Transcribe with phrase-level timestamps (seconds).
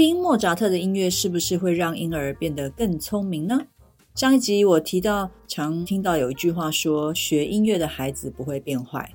[0.00, 3.60] 听莫扎特的音乐是不是会让婴儿变得更聪明呢？
[4.14, 9.06] 上一集我提到，常听到有一句话说：“学音乐的孩子不会变坏。”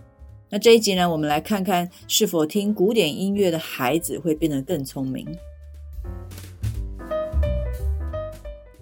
[0.47, 5.27] 那这一集呢，我们来看看是否听古典音乐的孩子会变得更聪明。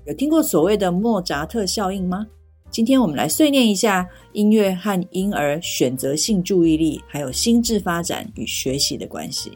[0.05, 2.27] 有听过所谓的莫扎特效应吗？
[2.70, 9.53] 今天我们来碎念一下音乐和婴儿选择性注意力，还有心智发展与学习的关系。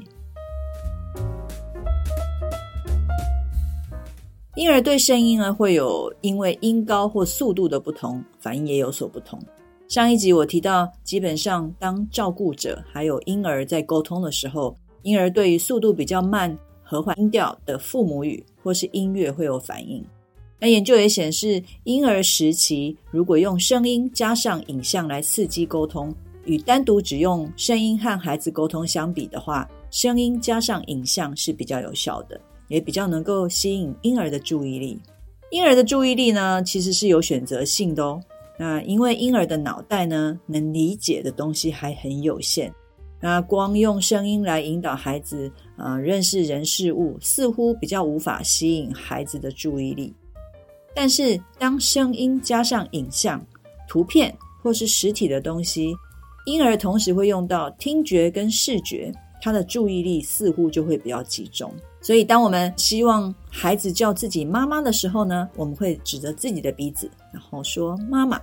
[4.58, 9.40] 婴儿对声音呢，会有因为音高或速度的不同，反应也有所不同。
[9.88, 20.04] 上一集我提到，基本上当照顾者还有婴儿在沟通的时候，婴儿对于速度比较慢、和缓音调的父母语或是音乐会有反应。
[20.60, 26.12] 那研究也显示，婴儿时期如果用声音加上影像来刺激沟通，
[26.46, 32.42] 与单独只用声音和孩子沟通相比的话，声音加上影像是比较有效的。
[32.68, 35.00] 也比较能够吸引婴儿的注意力。
[35.52, 38.22] 婴儿的注意力呢，其实是有选择性的哦。
[38.60, 42.74] 那因为婴儿的脑袋呢，能理解的东西还很有限。
[43.20, 50.14] 那光用声音来引导孩子啊，呃，认识人事物，似乎比较无法吸引孩子的注意力。
[50.94, 53.44] 但是当声音加上影像、
[53.88, 55.96] 图片或是实体的东西，
[56.46, 59.12] 婴儿同时会用到听觉跟视觉，
[59.48, 61.74] 他的注意力似乎就会比较集中。
[62.02, 68.38] 所以，当我们希望孩子叫自己妈妈的时候呢，我们会指着自己的鼻子，然后说“妈妈”。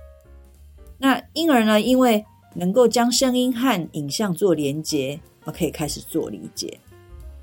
[0.97, 6.75] 那婴儿呢，因为能够将声音和影像做连接，而可以开始做理解。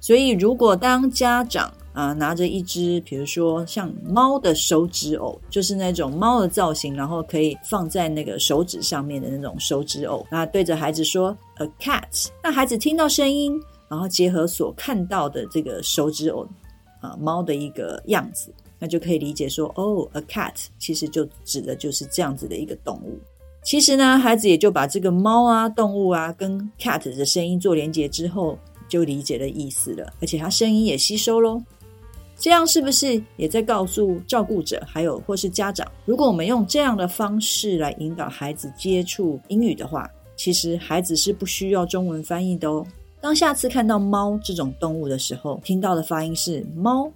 [0.00, 13.60] 所以，如果当家长啊拿着一只，比如说像猫的手指偶，就是那种猫的造型，然后可以放在那个手指上面的那种手指偶，那对着孩子说 “a cat”，那孩子听到声音。
[13.88, 16.48] 然后结合所看到的这个手指偶，
[17.02, 23.20] 啊，猫的一个样子，那就可以理解说，哦，a cat 其实就指的就是这样子的一个动物。
[23.62, 28.58] 其实呢，孩子也就把这个猫啊、动物啊跟 cat 的声音做连接之后，
[28.88, 31.60] 就理解了意思了，而且他声音也吸收喽。
[32.42, 42.84] 这样是不是也在告诉照顾者，还有或是家长，如果我们用这样的方式来引导孩子接触英语的话，其实孩子是不需要中文翻译的哦。
[43.20, 47.08] 当下次看到猫这种动物的时候，听到的发音是猫，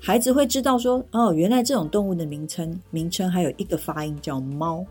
[0.00, 4.82] 孩子会知道说，哦，原来这种动物的名称名称还有一个发音叫猫。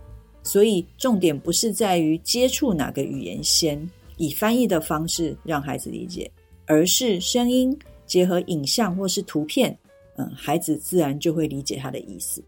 [0.44, 6.30] 所以重点不是在于接触哪个语言先，以翻译的方式让孩子理解，
[6.68, 7.76] 而是声音
[8.10, 9.78] 结合影像或是图片，
[10.18, 12.44] 嗯，孩子自然就会理解它的意思。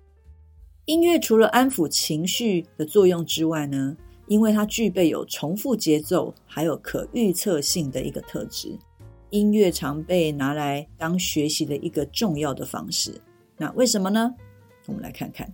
[0.85, 3.95] 音乐除了安抚情绪的作用之外呢，
[4.27, 8.75] 因为它具备有重复节奏，还有可预测性的一个特质，
[9.29, 13.21] 音乐常被拿来当学习的一个重要的方式。
[13.55, 14.33] 那为什么呢？
[14.87, 15.53] 我们来看看，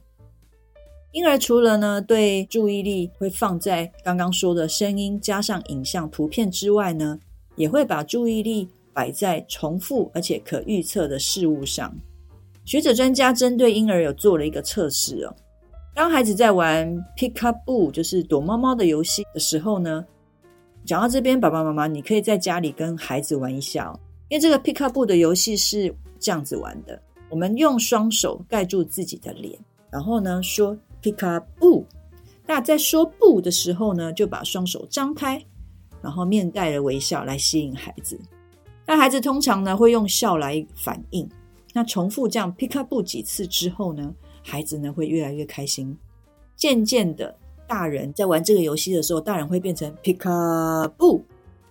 [1.12, 7.20] 婴儿除了呢对注意力会放在刚刚说的声音加上影像图片之外呢，
[7.58, 11.96] 也会把注意力摆在重复而且可预测的事物上。
[12.66, 15.36] 学者专家针对婴儿有做了一个测试哦。
[15.94, 20.04] 当孩子在玩 Peek-a-Boo，就是躲猫猫的游戏的时候呢，
[20.84, 24.00] 讲到这边，爸爸妈妈，你可以在家里跟孩子玩一下哦。
[24.30, 27.00] 因为这个 Peek-a-Boo 的游戏是这样子玩的：
[27.30, 29.56] 我们用双手盖住自己的脸，
[29.92, 31.84] 然后呢说 Peek-a-Boo。
[32.48, 35.40] 那在说不的时候呢，就把双手张开，
[36.02, 38.20] 然后面带着微笑来吸引孩子。
[38.88, 41.30] 那孩子通常呢会用笑来反应。
[41.74, 44.12] 那重复这样 Peek-a-Boo 几次之后呢，
[44.44, 45.96] 孩子呢会越来越开心，
[46.56, 47.38] 渐渐的，
[47.68, 51.22] 大人在玩这个游戏的时候，大人会变成 Peek-a-Boo。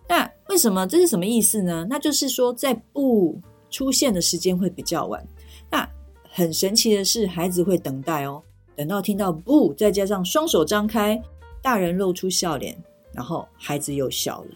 [0.08, 1.84] 那为什么这是什么意思呢？
[1.90, 3.40] 那就是说，在不
[3.70, 5.26] 出现的时间会比较晚。
[5.68, 5.88] 那
[6.30, 8.40] 很神奇的是，孩子会等待哦，
[8.76, 11.20] 等到听到不，再加上双手张开，
[11.60, 12.76] 大人露出笑脸，
[13.12, 14.48] 然后孩子又笑了。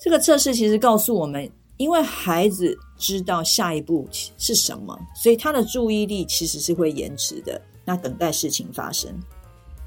[0.00, 1.50] 这个测试其实告诉我们。
[1.78, 4.04] 因为孩子知道下一步
[4.36, 7.62] 是什么，所以他的注意力其实是会延迟的。
[7.84, 9.14] 那等待事情发生，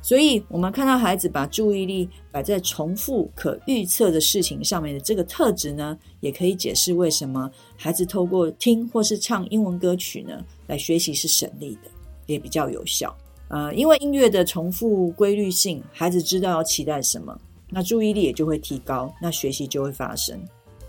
[0.01, 11.91] 所以，我们看到孩子把注意力摆在重复可预测的事情上面的这个特质呢，也可以解释为什么孩子透过听或是唱英文歌曲呢来学习是省力的，
[12.25, 13.13] 也比较有效。
[13.49, 17.37] 呃，因为音乐的重复规律性，孩子知道要期待什么，
[17.71, 20.39] 那注意力也就会提高，那学习就会发生。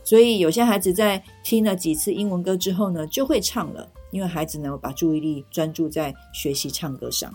[0.05, 7.33] 所以，有些孩子在听了几次英文歌之后呢，就会唱了，因为孩子呢把注意力专注在学习唱歌上。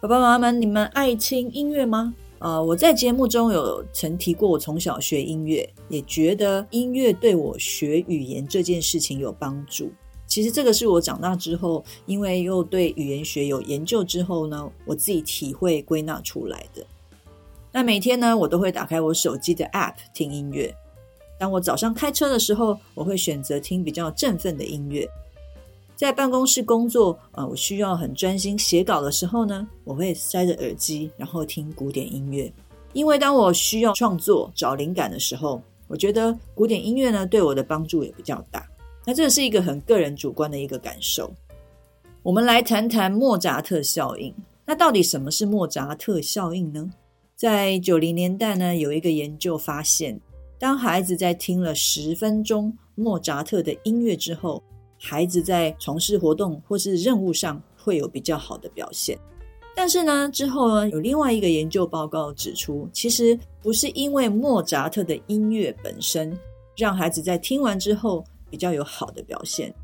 [0.00, 2.14] 爸爸妈妈们，你们爱听音乐吗？
[2.38, 9.90] 呃，我在节目中有曾提过，我从小学音乐，也觉得音乐对我学语言这件事情有帮助。
[10.26, 16.84] 其实这个是我长大之后，因为又对语言学有研究之后呢，我自己体会归纳出来的。
[17.72, 20.74] 那每天呢，我都会打开我手机的 App 听音乐。
[21.38, 25.06] 当我早上开车的时候，我会选择听比较振奋的音乐。
[25.94, 32.52] 在办公室工作，啊，我需要很专心写稿的时候呢，我会塞着耳机，然后听古典音乐。
[32.92, 38.66] 因为当我需要创作、找灵感的时候，我觉得古典音乐呢，对我的帮助也比较大。
[39.06, 41.32] 那这是一个很个人主观的一个感受。
[42.24, 44.34] 我们来谈谈莫扎特效应。
[44.66, 46.90] 那到底什么是莫扎特效应呢？
[47.36, 50.20] 在九零年代呢，有一个研究发现，
[50.58, 54.60] 当孩子在听了十分钟莫扎特的音乐之后，
[54.98, 59.16] 孩子在从事活动或是任务上会有比较好的表现，
[59.76, 66.36] 但是呢，之后呢，有另外一个研究报告指出，其实不是因为莫扎特的音乐本身
[66.76, 69.74] 让孩子在听完之后比较有好的表现，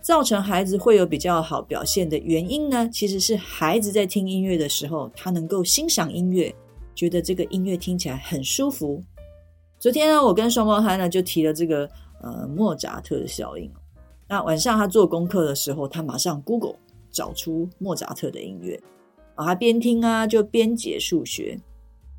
[0.00, 6.54] 造成孩子会有比较好表现的原因呢，其实是孩子在听音乐的时候，他能够欣赏音乐，
[6.94, 9.02] 觉得这个音乐听起来很舒服。
[9.78, 11.88] 昨天呢，我跟双胞胎呢就提了这个
[12.22, 13.70] 呃莫扎特的效应。
[14.28, 16.76] 那晚上他做功课的时候，他马上 Google
[17.10, 18.80] 找出莫扎特的音乐，
[19.34, 21.58] 啊，他边听啊就边解数学。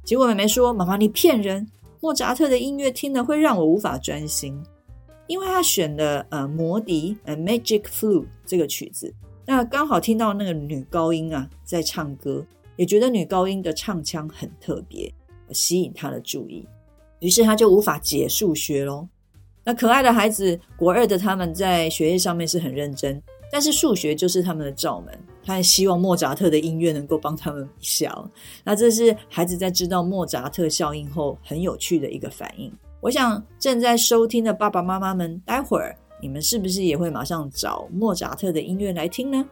[0.03, 1.67] 结果妹妹说：“妈妈，你骗人！
[1.99, 4.59] 莫扎特的音乐听了会让我无法专心，
[5.31, 9.13] 因为他选的呃魔笛呃 Magic Flute 这个曲子，
[9.45, 12.45] 那刚好听到那个女高音啊在唱歌，
[12.75, 15.09] 也觉得女高音的唱腔很特别，
[15.53, 16.67] 吸引他的注意，
[17.19, 19.07] 于是他就无法解数学喽。”
[19.63, 25.17] 那可爱的孩子，国二的他们在学业上面是很认真，但是数学就是他们的罩门。
[25.45, 28.13] 他也希望莫扎特的音乐能够帮他们一下。
[28.65, 32.69] 那这是孩子在知道莫扎特效应后很有趣的一个反应。
[33.01, 39.43] 我想正在收听的爸爸妈妈们，待会儿你们是不是也会马上找莫扎特的音乐来听呢？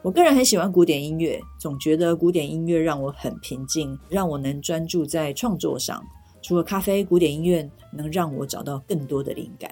[0.00, 6.02] 我个人很喜欢古典音乐，总觉得古典音乐让我很平静，让我能专注在创作上。
[6.40, 9.70] 除了咖啡，古典音乐能让我找到更多的灵感。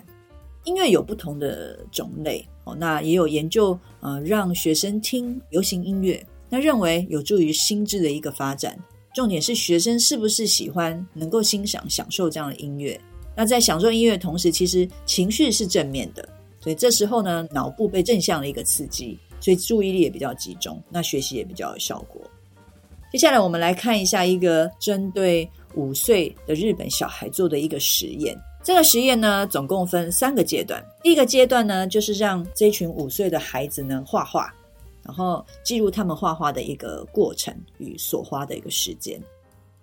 [0.65, 8.79] 音乐有不同的种类哦，那也有研究，呃，让学生听流行音乐，那认为有助于心智的一个发展。
[9.17, 13.01] 重点是学生是不是喜欢，能够欣赏、享受这样的音乐。
[13.35, 16.29] 那在享受音乐的同时，其实情绪是正面的，
[16.61, 22.21] 所以这时候呢，脑部被正向的一个刺激，所以注意力也比较集中，那学习也比较有效果。
[23.11, 25.49] 接下来我们来看一下一个针对。
[25.75, 28.35] 五岁的日本小孩做的一个实验，
[28.65, 30.83] 这个实验呢，总共分三个阶段。
[31.03, 34.51] 第一个阶段呢，就是让这群五岁的孩子呢画画，
[35.07, 39.21] 然后记录他们画画的一个过程与所花的一个时间。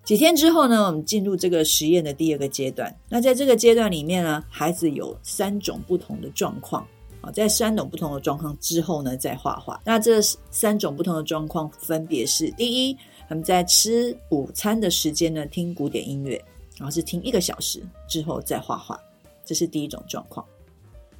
[0.03, 2.93] 几天之后呢，我们进入这个实验的第二个阶段。
[3.07, 6.85] 那在这个阶段里面呢，孩子有三种不同的状况
[7.21, 9.81] 啊，在三种不同的状况之后呢，再画画。
[9.85, 12.97] 那这三种不同的状况分别是：第一。
[13.29, 16.35] 他们在吃午餐的时间呢，听古典音乐，
[16.77, 18.99] 然后是听一个小时之后再画画，
[19.45, 20.45] 这是第一种状况。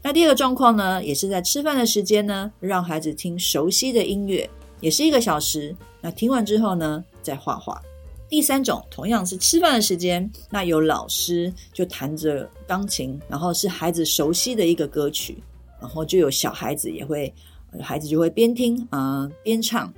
[0.06, 4.48] 那第二个状况呢，也是在吃饭的时间呢，让孩子听熟悉的音乐，
[4.82, 5.74] 也是一个小时。
[6.02, 7.82] 那听完之后呢，再画画。
[8.28, 15.42] 第三种同样是吃饭的时间，那有老师就弹着钢琴，然后是孩子熟悉的一个歌曲，
[15.80, 17.34] 然后就有小孩子也会，
[17.80, 19.92] 孩子就会边听啊、边唱。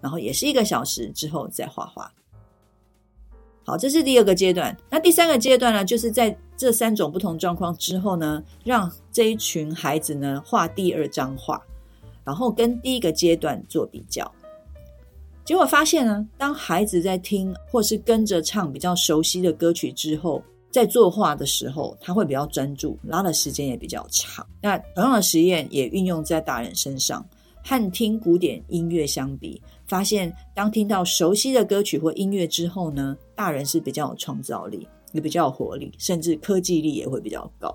[0.00, 2.10] 然后也是一个小时之后再画画。
[3.66, 4.74] 好，这是第二个阶段。
[4.88, 11.60] 那第三个阶段呢，就是在这三种不同状况之后呢，让这一群孩子呢画第二张画，
[12.24, 14.30] 然后跟第一个阶段做比较。
[15.44, 24.46] 结果发现呢，当孩子在听或是跟着唱比较熟悉的歌曲之后，在作画的时候，他会比较专注，拉的时间也比较长。
[24.62, 27.26] 那同样的实验也运用在大人身上。
[27.68, 37.74] 和听古典音乐相比，发现当听到熟悉的歌曲或音乐之后呢，大人是比较有创造力，也比较有活力，甚至科技力也会比较高。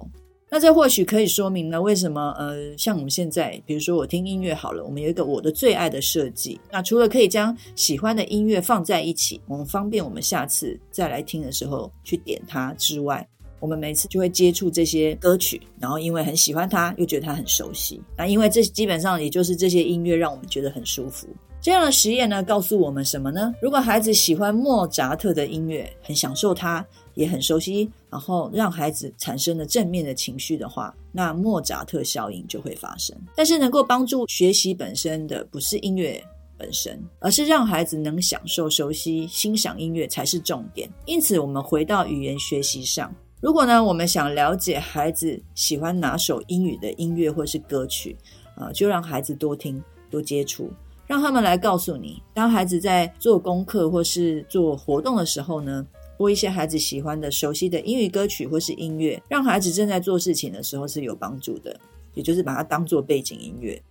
[0.54, 6.60] 那这或许可以说明了为什么呃，像我们现在，比如说我听音乐好了，我们有一个我的最爱的设计。
[6.70, 13.26] 那除了可以将喜欢的音乐放在一起，我们方便我们下次再来听的时候去点它之外，
[13.62, 18.02] 我们每次就会接触这些歌曲，然后因为很喜欢它，又觉得它很熟悉。
[18.18, 21.30] 那因为这基本上也就是这些音乐让我们觉得很舒服。
[21.62, 23.54] 这样的实验呢，告诉我们什么呢？
[23.62, 26.86] 如果孩子喜欢莫扎特的音乐，很享受它。
[27.14, 33.14] 也很熟悉，然后让孩子产生了正面的情绪的话，那莫扎特效应就会发生。
[33.36, 36.24] 但是能够帮助学习本身的不是音乐
[36.58, 40.90] 本身，而是让孩子能享受、熟悉、欣赏音乐才是重点。
[41.06, 48.16] 因此，我们回到语言学习上，如果呢，我们想了解孩子喜欢哪首英语的音乐或是歌曲，
[48.56, 50.72] 啊、呃，就让孩子多听、多接触，
[51.12, 52.24] 让他们来告诉你。
[52.34, 55.86] 当孩子在做功课或是做活动的时候呢，
[56.18, 61.78] 播一些孩子喜欢的、熟悉的英语歌曲或是音乐，让孩子正在做事情的时候是有帮助的。
[62.14, 63.82] 也就是把它当做背景音乐。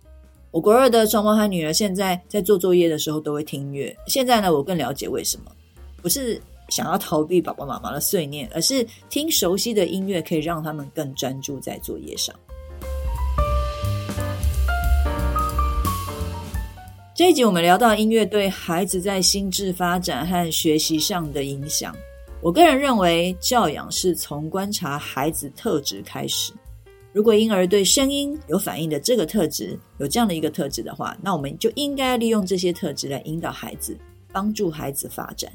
[0.49, 3.95] 我国二的双胞胎女儿现在在做作业的时候都会听音乐。
[4.07, 5.51] 现在呢，我更了解为什么，
[6.01, 12.35] 不是想要逃避爸爸妈妈的碎念，而是听熟悉的音乐可以让他们更专注在作业上。
[17.21, 21.95] 这一集我们聊到音乐对孩子在心智发展和学习上的影响。
[22.41, 26.51] 我个人认为，教养是从观察孩子特质开始。
[27.13, 33.95] 如果婴儿对声音有反应的这个特质，有这样的一个特质的话，那我们就应该利用这些特质来引导孩子，
[34.31, 35.53] 帮助孩子发展。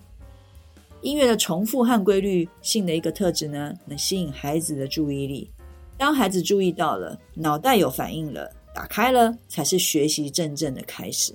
[1.03, 5.51] 音乐的重复和规律性的一个特质呢，能吸引孩子的注意力。
[5.99, 11.35] 当孩子注意到了，脑袋有反应了，打开了，才是学习真正的开始。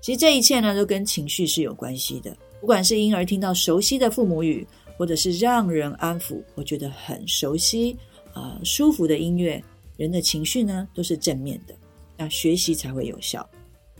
[0.00, 2.34] 其实这一切呢，都跟情绪是有关系的。
[2.60, 4.66] 不管是婴儿听到熟悉的父母语，
[4.96, 7.96] 或者是让人安抚，我觉得很熟悉
[8.32, 9.62] 啊、舒服的音乐，
[9.96, 11.74] 人的情绪呢都是正面的，
[12.16, 13.48] 那学习才会有效。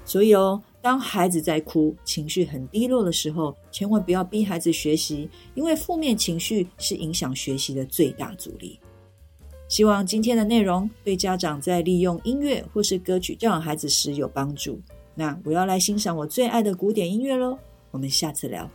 [0.05, 8.81] 所以哦，当孩子在哭、情绪很低落的时候，千万不要逼孩子学习，因为负面情绪是影响学习的最大阻力。
[9.69, 14.81] 希望今天的内容对家长在利用音乐或是歌曲教养孩子时有帮助。
[15.15, 17.59] 那我要来欣赏我最爱的古典音乐喽。
[17.91, 18.71] 我们下次聊。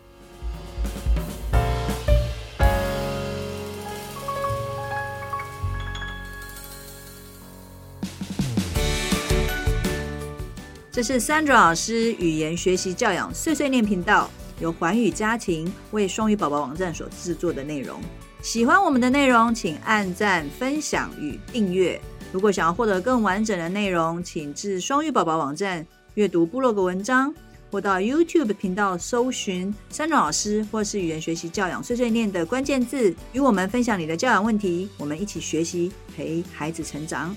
[10.91, 14.29] 这是 Sandra 老师语言学习教养碎碎念频道，
[14.61, 17.99] 由环宇家庭为双语宝宝网站所制作的内容。
[18.41, 21.99] 喜欢我们的内容，请按赞、分享与订阅。
[22.31, 25.85] 如果想要获得更完整的内容，请至双语宝宝网站
[26.15, 27.34] 阅读部落格文章。
[27.72, 37.36] 或到 YouTube 频道搜寻山龙老师，或是语言学习教养碎碎念的关键字，与我们分享你的教养问题，我们一起学习，陪孩子成长。